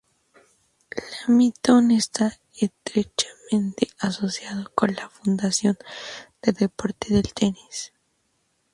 Leamington 1.11 1.91
está 1.91 2.39
estrechamente 2.59 3.89
asociado 3.99 4.71
con 4.73 4.95
la 4.95 5.07
fundación 5.11 5.77
del 6.41 6.55
deporte 6.55 7.13
del 7.13 7.31
tenis. 7.35 7.93